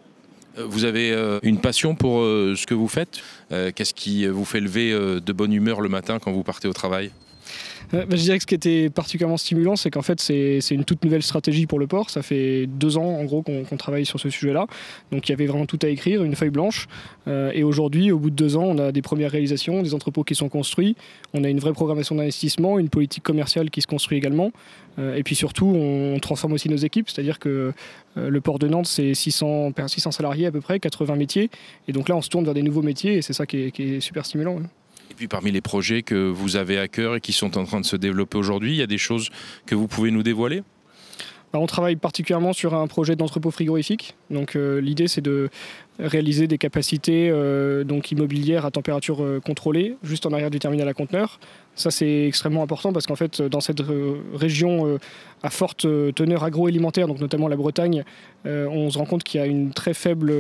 Vous 0.58 0.84
avez 0.84 1.12
euh, 1.12 1.40
une 1.44 1.60
passion 1.60 1.96
pour 1.96 2.22
euh, 2.22 2.56
ce 2.56 2.66
que 2.66 2.74
vous 2.74 2.88
faites? 2.88 3.20
Euh, 3.52 3.72
Qu'est-ce 3.74 3.94
qui 3.94 4.28
vous 4.28 4.46
fait 4.46 4.60
lever 4.60 4.92
de 4.92 5.34
bonne 5.34 5.54
humeur 5.54 5.82
le 5.82 5.90
matin 5.90 6.20
quand 6.20 6.32
vous 6.32 6.44
partez 6.44 6.68
au 6.68 6.74
travail? 6.74 7.12
Bah, 7.92 8.06
je 8.12 8.16
dirais 8.18 8.38
que 8.38 8.44
ce 8.44 8.48
qui 8.48 8.56
était 8.56 8.90
particulièrement 8.90 9.38
stimulant, 9.38 9.76
c'est 9.76 9.90
qu'en 9.90 10.02
fait, 10.02 10.20
c'est 10.20 10.60
une 10.72 10.84
toute 10.84 11.04
nouvelle 11.04 11.24
stratégie 11.24 11.66
pour 11.66 11.80
le 11.80 11.88
port. 11.88 12.10
Ça 12.10 12.22
fait 12.22 12.68
deux 12.68 12.98
ans, 12.98 13.18
en 13.20 13.24
gros, 13.24 13.42
qu'on 13.42 13.78
travaille 13.78 14.06
sur 14.06 14.20
ce 14.20 14.30
sujet-là. 14.30 14.68
Donc, 15.12 15.28
il 15.28 15.32
y 15.32 15.34
avait 15.34 15.48
vraiment 15.48 15.66
tout 15.66 15.80
à 15.82 15.88
écrire, 15.88 16.24
une 16.24 16.36
feuille 16.36 16.50
blanche. 16.50 16.88
Euh, 17.28 17.52
et 17.54 17.64
aujourd'hui, 17.64 18.12
au 18.12 18.20
bout 18.20 18.30
de 18.30 18.36
deux 18.36 18.58
ans, 18.58 18.64
on 18.64 18.78
a 18.78 18.92
des 18.92 19.02
premières 19.02 19.32
réalisations, 19.32 19.82
des 19.82 19.94
entrepôts 19.94 20.24
qui 20.24 20.36
sont 20.36 20.50
construits. 20.50 20.96
On 21.34 21.44
a 21.44 21.50
une 21.50 21.60
vraie 21.60 21.74
programmation 21.74 22.16
d'investissement, 22.16 22.80
une 22.80 22.90
politique 22.90 23.24
commerciale 23.24 23.70
qui 23.70 23.82
se 23.82 23.88
construit 23.88 24.18
également. 24.18 24.52
Euh, 24.98 25.16
et 25.16 25.24
puis 25.24 25.36
surtout, 25.36 25.68
on 25.68 26.20
transforme 26.20 26.54
aussi 26.54 26.70
nos 26.70 26.78
équipes. 26.78 27.10
C'est-à-dire 27.10 27.40
que 27.40 27.74
euh, 28.18 28.30
le 28.30 28.42
port 28.42 28.60
de 28.60 28.68
Nantes, 28.68 28.88
c'est 28.88 29.14
600, 29.14 29.72
600 29.88 30.12
salariés 30.12 30.48
à 30.48 30.52
peu 30.52 30.62
près, 30.62 30.80
80 30.80 31.16
métiers. 31.16 31.50
Et 31.88 31.92
donc 31.92 32.10
là, 32.10 32.16
on 32.16 32.22
se 32.22 32.30
tourne 32.30 32.46
vers 32.46 32.54
des 32.54 32.64
nouveaux 32.64 32.82
métiers 32.82 33.16
et 33.16 33.22
c'est 33.22 33.34
ça 33.34 33.46
qui 33.46 33.72
est, 33.78 34.00
super 34.00 34.26
stimulant. 34.26 34.60
Et 35.12 35.14
puis 35.16 35.28
parmi 35.28 35.52
les 35.52 35.62
projets 35.62 36.04
que 36.04 36.30
vous 36.30 36.56
avez 36.56 36.80
à 36.80 36.88
cœur 36.88 37.16
et 37.16 37.22
qui 37.22 37.34
sont 37.34 37.58
en 37.58 37.66
train 37.66 37.82
de 37.82 37.86
se 37.86 37.96
développer 37.96 38.38
aujourd'hui, 38.38 38.72
il 38.72 38.78
y 38.78 38.82
a 38.82 38.88
des 38.88 38.98
choses 38.98 39.30
que 39.66 39.76
vous 39.76 39.88
pouvez 39.88 40.12
nous 40.12 40.24
dévoiler? 40.24 40.64
Bah, 41.52 41.58
on 41.58 41.66
travaille 41.66 41.96
particulièrement 41.96 42.54
sur 42.54 42.76
un 42.76 42.86
projet 42.86 43.16
d'entrepôt 43.16 43.50
frigorifique. 43.50 44.16
Donc 44.30 44.56
euh, 44.56 44.80
l'idée 44.80 45.08
c'est 45.08 45.22
de 45.22 45.50
réaliser 45.98 46.48
des 46.48 46.60
capacités 46.60 47.30
euh, 47.32 47.84
immobilières 48.12 48.66
à 48.66 48.72
température 48.72 49.24
euh, 49.24 49.40
contrôlée 49.40 49.98
juste 50.04 50.28
en 50.28 50.32
arrière 50.32 50.52
du 50.52 50.60
terminal 50.60 50.88
à 50.88 50.94
conteneur. 50.94 51.40
Ça 51.76 51.92
c'est 51.92 52.26
extrêmement 52.26 52.64
important 52.64 52.92
parce 52.92 53.06
qu'en 53.06 53.16
fait 53.16 53.42
dans 53.42 53.62
cette 53.62 53.82
région 54.34 55.00
à 55.42 55.50
forte 55.50 55.88
teneur 56.14 56.44
agroalimentaire, 56.44 57.08
donc 57.08 57.22
notamment 57.22 57.48
la 57.48 57.56
Bretagne, 57.56 58.04
on 58.46 58.90
se 58.90 58.98
rend 58.98 59.06
compte 59.06 59.24
qu'il 59.24 59.40
y 59.40 59.44
a 59.44 59.48
une 59.48 59.72
très 59.72 59.94
faible 59.94 60.34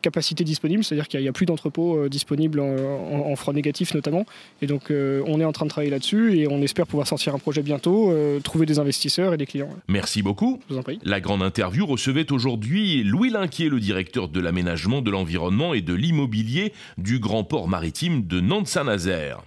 capacité 0.00 0.44
disponible, 0.44 0.84
c'est-à-dire 0.84 1.08
qu'il 1.08 1.20
n'y 1.20 1.28
a, 1.28 1.32
plus 1.32 1.46
d'entrepôts 1.46 2.08
disponibles 2.08 2.60
en, 2.60 3.30
en, 3.32 3.36
froid 3.36 3.52
négatif 3.52 3.94
notamment. 3.94 4.24
Et 4.60 4.68
donc 4.68 4.90
on 4.90 5.40
est 5.40 5.44
en 5.44 5.52
train 5.52 5.66
de 5.66 5.70
travailler 5.70 5.90
là-dessus 5.90 6.38
et 6.38 6.46
on 6.46 6.62
espère 6.62 6.86
pouvoir 6.86 7.08
sortir 7.08 7.34
un 7.34 7.38
projet 7.38 7.62
bientôt, 7.62 8.14
trouver 8.44 8.66
des 8.66 8.78
investisseurs 8.78 9.34
et 9.34 9.36
des 9.36 9.46
clients. 9.46 9.70
Merci 9.88 10.22
beaucoup. 10.22 10.60
Je 10.68 10.74
vous 10.74 10.80
en 10.80 10.84
prie. 10.84 11.00
La 11.02 11.20
grande 11.20 11.42
interview 11.42 11.84
recevait 11.84 12.30
aujourd'hui 12.30 13.02
Louis 13.02 13.30
Linquier, 13.30 13.68
le 13.68 13.80
directeur 13.80 14.28
de 14.28 14.40
l'aménagement, 14.40 15.02
de 15.02 15.10
l'environnement 15.10 15.74
et 15.74 15.80
de 15.80 15.94
l'immobilier 15.94 16.72
du 16.98 17.18
grand 17.18 17.44
port 17.44 17.68
maritime 17.68 18.26
de 18.26 18.40
Nantes-Saint-Nazaire. 18.40 19.42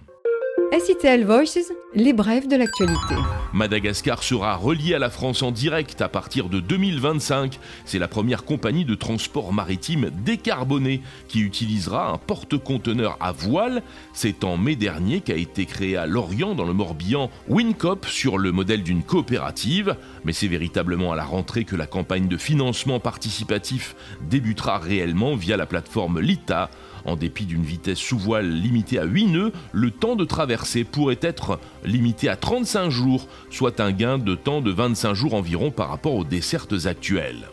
SITL 0.72 1.24
Voices, 1.24 1.72
les 1.94 2.12
brèves 2.12 2.48
de 2.48 2.56
l'actualité. 2.56 3.14
Madagascar 3.52 4.22
sera 4.24 4.56
relié 4.56 4.94
à 4.94 4.98
la 4.98 5.10
France 5.10 5.42
en 5.42 5.52
direct 5.52 6.02
à 6.02 6.08
partir 6.08 6.48
de 6.48 6.58
2025. 6.58 7.60
C'est 7.84 8.00
la 8.00 8.08
première 8.08 8.44
compagnie 8.44 8.84
de 8.84 8.96
transport 8.96 9.52
maritime 9.52 10.10
décarboné 10.24 11.02
qui 11.28 11.40
utilisera 11.40 12.10
un 12.10 12.18
porte-conteneur 12.18 13.16
à 13.20 13.30
voile. 13.30 13.82
C'est 14.12 14.42
en 14.42 14.56
mai 14.56 14.74
dernier 14.74 15.20
qu'a 15.20 15.36
été 15.36 15.66
créé 15.66 15.96
à 15.96 16.06
Lorient, 16.06 16.54
dans 16.54 16.66
le 16.66 16.72
Morbihan, 16.72 17.30
Wincop 17.48 18.04
sur 18.06 18.36
le 18.36 18.50
modèle 18.50 18.82
d'une 18.82 19.04
coopérative. 19.04 19.94
Mais 20.24 20.32
c'est 20.32 20.48
véritablement 20.48 21.12
à 21.12 21.16
la 21.16 21.24
rentrée 21.24 21.64
que 21.64 21.76
la 21.76 21.86
campagne 21.86 22.26
de 22.26 22.36
financement 22.36 22.98
participatif 22.98 23.94
débutera 24.28 24.78
réellement 24.78 25.36
via 25.36 25.56
la 25.56 25.66
plateforme 25.66 26.20
LITA. 26.20 26.70
En 27.06 27.14
dépit 27.14 27.46
d'une 27.46 27.62
vitesse 27.62 27.98
sous 27.98 28.18
voile 28.18 28.50
limitée 28.50 28.98
à 28.98 29.04
8 29.04 29.26
nœuds, 29.26 29.52
le 29.72 29.92
temps 29.92 30.16
de 30.16 30.24
traversée 30.24 30.82
pourrait 30.82 31.20
être 31.22 31.60
limité 31.84 32.28
à 32.28 32.34
35 32.34 32.90
jours, 32.90 33.28
soit 33.48 33.78
un 33.78 33.92
gain 33.92 34.18
de 34.18 34.34
temps 34.34 34.60
de 34.60 34.72
25 34.72 35.14
jours 35.14 35.34
environ 35.34 35.70
par 35.70 35.88
rapport 35.88 36.14
aux 36.14 36.24
dessertes 36.24 36.86
actuelles. 36.86 37.46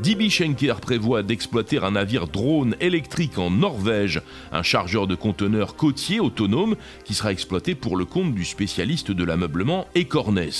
DB 0.00 0.28
Schenker 0.28 0.80
prévoit 0.80 1.22
d'exploiter 1.22 1.78
un 1.78 1.92
navire 1.92 2.26
drone 2.26 2.74
électrique 2.80 3.38
en 3.38 3.50
Norvège, 3.50 4.22
un 4.52 4.62
chargeur 4.62 5.06
de 5.06 5.14
conteneurs 5.14 5.76
côtier 5.76 6.20
autonome 6.20 6.76
qui 7.04 7.14
sera 7.14 7.32
exploité 7.32 7.74
pour 7.74 7.96
le 7.96 8.04
compte 8.04 8.34
du 8.34 8.44
spécialiste 8.44 9.12
de 9.12 9.24
l'ameublement 9.24 9.86
Ecornes. 9.96 10.50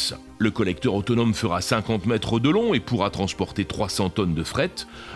Le 0.40 0.52
collecteur 0.52 0.94
autonome 0.94 1.34
fera 1.34 1.60
50 1.60 2.06
mètres 2.06 2.38
de 2.38 2.48
long 2.48 2.72
et 2.72 2.78
pourra 2.78 3.10
transporter 3.10 3.64
300 3.64 4.10
tonnes 4.10 4.34
de 4.34 4.44
fret. 4.44 4.70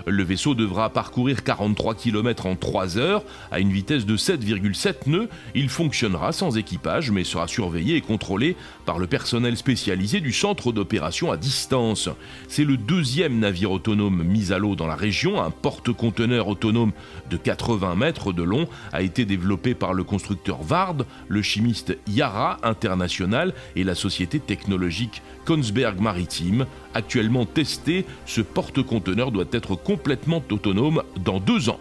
Le 0.05 0.25
vaisseau 0.25 0.57
devra 0.57 0.91
parcourir 0.91 1.45
43 1.45 1.95
km 1.95 2.47
en 2.47 2.57
3 2.57 2.99
heures 2.99 3.23
à 3.53 3.61
une 3.61 3.71
vitesse 3.71 4.05
de 4.05 4.17
7,7 4.17 5.09
nœuds. 5.09 5.29
Il 5.55 5.69
fonctionnera 5.69 6.33
sans 6.33 6.59
équipage 6.59 7.13
mais 7.13 7.23
sera 7.23 7.47
surveillé 7.47 7.95
et 7.95 8.01
contrôlé 8.01 8.57
par 8.85 8.99
le 8.99 9.07
personnel 9.07 9.57
spécialisé 9.57 10.21
du 10.21 10.33
centre 10.33 10.73
d'opération 10.73 11.31
à 11.31 11.37
distance. 11.37 12.09
C'est 12.49 12.65
le 12.65 12.77
deuxième 12.77 13.39
navire 13.39 13.71
autonome 13.71 14.25
mis 14.25 14.53
à 14.53 14.59
l'eau 14.59 14.75
dans 14.75 14.89
la 14.89 14.97
région. 14.97 15.41
Un 15.41 15.51
porte-conteneur 15.51 16.49
autonome 16.49 16.91
de 17.31 17.37
80 17.37 17.95
mètres 17.95 18.33
de 18.33 18.43
long 18.43 18.67
a 18.93 19.03
été 19.03 19.25
développé 19.25 19.75
par 19.75 19.95
le 19.95 20.03
constructeur 20.03 20.65
Vard, 20.65 20.97
le 21.29 21.43
chimiste 21.43 21.97
Yara 22.09 22.59
International 22.65 23.55
et 23.77 23.85
la 23.85 23.95
société 23.95 24.41
technologique 24.41 25.12
Konsberg 25.45 26.01
Maritime. 26.01 26.67
Actuellement 26.95 27.47
testé, 27.47 28.07
ce 28.27 28.41
porte-conteneur 28.41 29.33
doit 29.33 29.45
être 29.53 29.75
complètement 29.75 30.43
autonome 30.51 31.03
dans 31.25 31.41
deux 31.41 31.69
ans. 31.69 31.81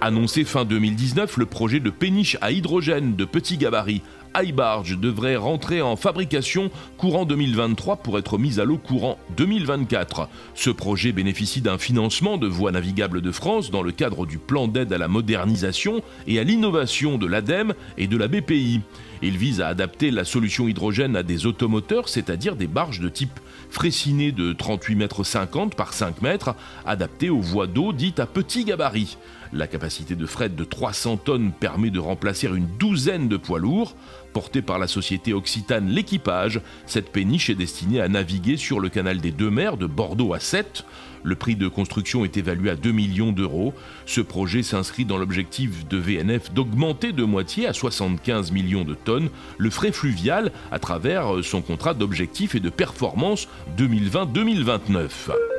Annoncé 0.00 0.44
fin 0.44 0.64
2019, 0.64 1.38
le 1.38 1.46
projet 1.46 1.80
de 1.80 1.90
péniche 1.90 2.36
à 2.40 2.50
hydrogène 2.50 3.16
de 3.16 3.24
petit 3.24 3.56
gabarit 3.56 4.02
iBarge 4.36 4.98
devrait 4.98 5.36
rentrer 5.36 5.80
en 5.80 5.96
fabrication 5.96 6.70
courant 6.96 7.24
2023 7.24 7.96
pour 7.96 8.18
être 8.18 8.38
mis 8.38 8.58
à 8.58 8.64
l'eau 8.64 8.78
courant 8.78 9.18
2024. 9.36 10.28
Ce 10.54 10.70
projet 10.70 11.12
bénéficie 11.12 11.60
d'un 11.60 11.78
financement 11.78 12.36
de 12.36 12.46
Voies 12.46 12.72
navigables 12.72 13.20
de 13.20 13.30
France 13.30 13.70
dans 13.70 13.82
le 13.82 13.92
cadre 13.92 14.26
du 14.26 14.38
plan 14.38 14.66
d'aide 14.66 14.92
à 14.92 14.98
la 14.98 15.08
modernisation 15.08 16.02
et 16.26 16.38
à 16.38 16.44
l'innovation 16.44 17.18
de 17.18 17.26
l'ADEME 17.26 17.74
et 17.96 18.06
de 18.06 18.16
la 18.16 18.28
BPI. 18.28 18.80
Il 19.22 19.38
vise 19.38 19.60
à 19.60 19.68
adapter 19.68 20.10
la 20.10 20.24
solution 20.24 20.68
hydrogène 20.68 21.16
à 21.16 21.22
des 21.22 21.46
automoteurs, 21.46 22.08
c'est-à-dire 22.08 22.56
des 22.56 22.66
barges 22.66 23.00
de 23.00 23.08
type 23.08 23.40
fréciné 23.70 24.32
de 24.32 24.52
38 24.52 24.96
mètres 24.96 25.24
50 25.24 25.74
par 25.74 25.94
5 25.94 26.20
mètres, 26.22 26.54
adaptées 26.84 27.30
aux 27.30 27.40
voies 27.40 27.66
d'eau 27.66 27.92
dites 27.92 28.20
à 28.20 28.26
petit 28.26 28.64
gabarit. 28.64 29.16
La 29.54 29.68
capacité 29.68 30.16
de 30.16 30.26
fret 30.26 30.48
de 30.48 30.64
300 30.64 31.18
tonnes 31.18 31.52
permet 31.52 31.90
de 31.90 32.00
remplacer 32.00 32.48
une 32.48 32.66
douzaine 32.76 33.28
de 33.28 33.36
poids 33.36 33.60
lourds. 33.60 33.94
Portée 34.32 34.62
par 34.62 34.80
la 34.80 34.88
société 34.88 35.32
occitane 35.32 35.90
L'équipage, 35.90 36.60
cette 36.86 37.12
péniche 37.12 37.50
est 37.50 37.54
destinée 37.54 38.00
à 38.00 38.08
naviguer 38.08 38.56
sur 38.56 38.80
le 38.80 38.88
canal 38.88 39.20
des 39.20 39.30
deux 39.30 39.50
mers 39.50 39.76
de 39.76 39.86
Bordeaux 39.86 40.34
à 40.34 40.40
Sète. 40.40 40.84
Le 41.22 41.36
prix 41.36 41.54
de 41.54 41.68
construction 41.68 42.24
est 42.24 42.36
évalué 42.36 42.68
à 42.68 42.74
2 42.74 42.90
millions 42.90 43.30
d'euros. 43.30 43.74
Ce 44.06 44.20
projet 44.20 44.64
s'inscrit 44.64 45.04
dans 45.04 45.18
l'objectif 45.18 45.86
de 45.86 45.98
VNF 45.98 46.52
d'augmenter 46.52 47.12
de 47.12 47.22
moitié 47.22 47.68
à 47.68 47.72
75 47.72 48.50
millions 48.50 48.84
de 48.84 48.94
tonnes 48.94 49.28
le 49.56 49.70
frais 49.70 49.92
fluvial 49.92 50.50
à 50.72 50.80
travers 50.80 51.44
son 51.44 51.62
contrat 51.62 51.94
d'objectif 51.94 52.56
et 52.56 52.60
de 52.60 52.70
performance 52.70 53.46
2020-2029. 53.78 55.53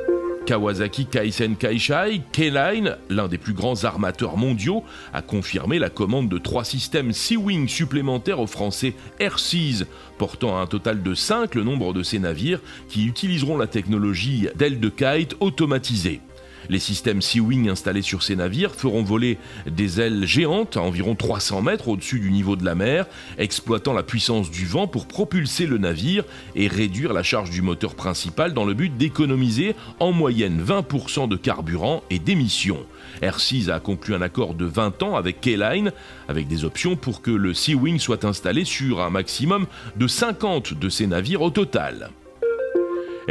Kawasaki 0.46 1.06
Kaisen 1.06 1.56
Kaishai, 1.56 2.22
K-Line, 2.32 2.96
l'un 3.10 3.26
des 3.26 3.36
plus 3.36 3.52
grands 3.52 3.82
armateurs 3.82 4.36
mondiaux, 4.36 4.84
a 5.12 5.20
confirmé 5.20 5.80
la 5.80 5.90
commande 5.90 6.28
de 6.28 6.38
trois 6.38 6.64
systèmes 6.64 7.12
Sea-Wing 7.12 7.66
supplémentaires 7.66 8.38
aux 8.38 8.46
Français 8.46 8.94
Airseas, 9.18 9.86
portant 10.18 10.56
à 10.56 10.60
un 10.60 10.66
total 10.66 11.02
de 11.02 11.14
5 11.14 11.56
le 11.56 11.64
nombre 11.64 11.92
de 11.92 12.04
ces 12.04 12.20
navires 12.20 12.60
qui 12.88 13.06
utiliseront 13.06 13.58
la 13.58 13.66
technologie 13.66 14.48
d'aile 14.54 14.78
de 14.78 14.88
kite 14.88 15.34
automatisée. 15.40 16.20
Les 16.68 16.78
systèmes 16.78 17.22
Sea-Wing 17.22 17.68
installés 17.68 18.02
sur 18.02 18.22
ces 18.22 18.36
navires 18.36 18.74
feront 18.74 19.02
voler 19.02 19.38
des 19.66 20.00
ailes 20.00 20.26
géantes 20.26 20.76
à 20.76 20.82
environ 20.82 21.14
300 21.14 21.62
mètres 21.62 21.88
au-dessus 21.88 22.20
du 22.20 22.30
niveau 22.30 22.56
de 22.56 22.64
la 22.64 22.74
mer, 22.74 23.06
exploitant 23.38 23.92
la 23.92 24.02
puissance 24.02 24.50
du 24.50 24.66
vent 24.66 24.86
pour 24.86 25.06
propulser 25.06 25.66
le 25.66 25.78
navire 25.78 26.24
et 26.54 26.68
réduire 26.68 27.12
la 27.12 27.22
charge 27.22 27.50
du 27.50 27.62
moteur 27.62 27.94
principal 27.94 28.52
dans 28.52 28.64
le 28.64 28.74
but 28.74 28.96
d'économiser 28.96 29.74
en 30.00 30.12
moyenne 30.12 30.62
20% 30.62 31.28
de 31.28 31.36
carburant 31.36 32.02
et 32.10 32.18
d'émissions. 32.18 32.84
Air6 33.22 33.70
a 33.70 33.80
conclu 33.80 34.14
un 34.14 34.22
accord 34.22 34.54
de 34.54 34.64
20 34.64 35.02
ans 35.02 35.16
avec 35.16 35.40
K-Line, 35.40 35.92
avec 36.28 36.48
des 36.48 36.64
options 36.64 36.96
pour 36.96 37.22
que 37.22 37.30
le 37.30 37.54
Sea-Wing 37.54 37.98
soit 37.98 38.24
installé 38.24 38.64
sur 38.64 39.00
un 39.00 39.10
maximum 39.10 39.66
de 39.96 40.06
50 40.06 40.74
de 40.74 40.88
ces 40.88 41.06
navires 41.06 41.42
au 41.42 41.50
total. 41.50 42.10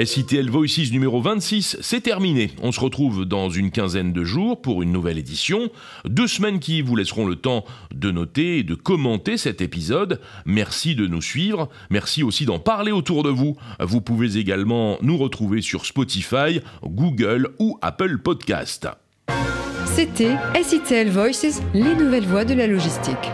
SITL 0.04 0.50
Voices 0.50 0.92
numéro 0.92 1.22
26, 1.22 1.78
c'est 1.80 2.02
terminé. 2.02 2.52
On 2.62 2.74
se 2.74 2.82
retrouve 2.82 3.24
dans 3.24 3.50
une 3.50 3.72
quinzaine 3.72 4.12
de 4.12 4.25
jours 4.25 4.62
pour 4.62 4.84
une 4.84 4.92
nouvelle 4.92 5.18
édition. 5.18 5.70
Deux 6.04 6.28
semaines 6.28 6.60
qui 6.60 6.82
vous 6.82 6.98
laisseront 6.98 7.25
le 7.25 7.38
temps 7.38 7.64
de 7.94 8.12
noter 8.12 8.58
et 8.58 8.64
de 8.64 8.75
commenter 8.75 9.38
cet 9.38 9.62
épisode. 9.62 10.20
Merci 10.46 10.96
de 10.96 11.08
nous 11.08 11.22
suivre. 11.22 11.70
Merci 11.90 12.24
aussi 12.24 12.46
d'en 12.46 12.60
parler 12.60 12.92
autour 12.92 13.24
de 13.24 13.30
vous. 13.30 13.56
Vous 13.80 14.02
pouvez 14.02 14.38
également 14.38 14.98
nous 15.02 15.18
retrouver 15.18 15.62
sur 15.62 15.86
Spotify, 15.86 16.60
Google 16.84 17.52
ou 17.60 17.78
Apple 17.82 18.18
Podcast. 18.18 18.90
C'était 19.86 20.36
SITL 20.62 21.10
Voices, 21.10 21.62
les 21.74 21.96
nouvelles 21.96 22.28
voies 22.28 22.44
de 22.44 22.54
la 22.54 22.68
logistique. 22.68 23.32